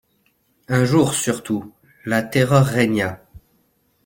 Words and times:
Un 0.67 0.83
jour 0.83 1.13
surtout, 1.13 1.75
la 2.05 2.23
terreur 2.23 2.65
régna. 2.65 3.23